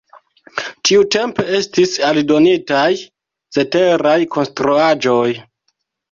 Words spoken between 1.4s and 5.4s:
estis aldonitaj ceteraj konstruaĵoj.